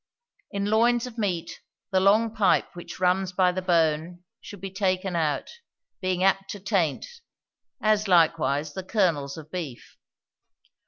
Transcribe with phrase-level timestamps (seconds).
[0.51, 1.59] In loins of meat,
[1.91, 5.51] the long pipe which runs by the bone should be taken out,
[6.01, 7.05] being apt to taint,
[7.79, 9.97] as likewise the kernels of beef.